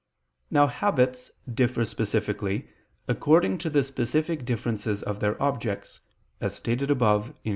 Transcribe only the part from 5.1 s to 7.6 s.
their objects, as stated above (Q.